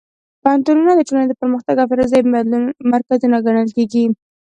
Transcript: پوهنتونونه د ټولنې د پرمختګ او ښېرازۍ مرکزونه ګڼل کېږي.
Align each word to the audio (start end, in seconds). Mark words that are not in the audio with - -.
پوهنتونونه 0.41 0.91
د 0.95 1.01
ټولنې 1.07 1.27
د 1.29 1.33
پرمختګ 1.41 1.75
او 1.79 1.87
ښېرازۍ 1.89 2.21
مرکزونه 2.93 3.37
ګڼل 3.45 3.67
کېږي. 3.77 4.05